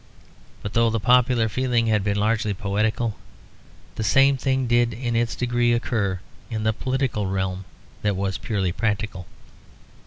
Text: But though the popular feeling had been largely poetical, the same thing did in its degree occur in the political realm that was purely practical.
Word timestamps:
But 0.63 0.73
though 0.73 0.89
the 0.89 0.99
popular 0.99 1.47
feeling 1.47 1.85
had 1.85 2.03
been 2.03 2.17
largely 2.17 2.55
poetical, 2.55 3.17
the 3.97 4.03
same 4.03 4.35
thing 4.35 4.65
did 4.65 4.93
in 4.95 5.15
its 5.15 5.35
degree 5.35 5.73
occur 5.73 6.19
in 6.49 6.63
the 6.63 6.73
political 6.73 7.27
realm 7.27 7.65
that 8.01 8.15
was 8.15 8.39
purely 8.39 8.71
practical. 8.71 9.27